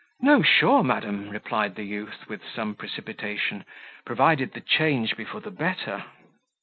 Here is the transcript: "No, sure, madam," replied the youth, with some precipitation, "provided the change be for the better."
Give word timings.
"No, 0.19 0.41
sure, 0.41 0.83
madam," 0.83 1.29
replied 1.29 1.75
the 1.75 1.83
youth, 1.83 2.27
with 2.27 2.41
some 2.43 2.73
precipitation, 2.73 3.63
"provided 4.03 4.53
the 4.53 4.59
change 4.61 5.15
be 5.15 5.23
for 5.25 5.41
the 5.41 5.51
better." 5.51 6.05